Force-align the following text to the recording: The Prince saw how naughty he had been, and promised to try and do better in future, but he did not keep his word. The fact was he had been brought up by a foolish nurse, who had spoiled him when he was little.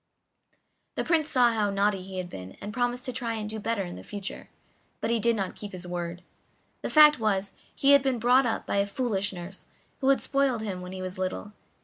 The 0.95 1.03
Prince 1.03 1.29
saw 1.29 1.51
how 1.53 1.69
naughty 1.69 2.01
he 2.01 2.17
had 2.17 2.27
been, 2.27 2.57
and 2.59 2.73
promised 2.73 3.05
to 3.05 3.13
try 3.13 3.35
and 3.35 3.47
do 3.47 3.59
better 3.59 3.83
in 3.83 4.01
future, 4.01 4.49
but 4.99 5.11
he 5.11 5.19
did 5.19 5.35
not 5.35 5.53
keep 5.55 5.73
his 5.73 5.85
word. 5.85 6.23
The 6.81 6.89
fact 6.89 7.19
was 7.19 7.53
he 7.75 7.91
had 7.91 8.01
been 8.01 8.17
brought 8.17 8.47
up 8.47 8.65
by 8.65 8.77
a 8.77 8.87
foolish 8.87 9.31
nurse, 9.31 9.67
who 9.99 10.09
had 10.09 10.19
spoiled 10.19 10.63
him 10.63 10.81
when 10.81 10.91
he 10.91 11.03
was 11.03 11.19
little. 11.19 11.51